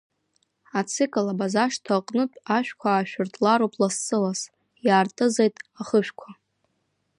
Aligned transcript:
Ацикл 0.79 1.27
Абазашҭа 1.33 1.93
аҟнытә 1.97 2.37
ашәқәа 2.57 2.89
аашәыртлароуп 2.93 3.73
лассы-ласс, 3.81 4.41
иаартызааит 4.85 5.55
ахышәқәа! 5.81 6.29